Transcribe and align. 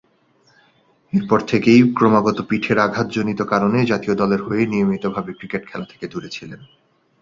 এরপর 1.13 1.39
থেকেই 1.47 1.81
ক্রমাগত 1.97 2.37
পিঠের 2.49 2.77
আঘাতজনিত 2.79 3.39
কারণে 3.43 3.79
জাতীয় 3.85 4.15
দলের 4.15 4.41
হয়ে 4.41 4.63
নিয়মিতভাবে 4.65 5.31
ক্রিকেট 5.33 5.63
খেলা 5.67 5.85
থেকে 5.85 6.05
দূরে 6.07 6.29
ছিলেন। 6.29 6.61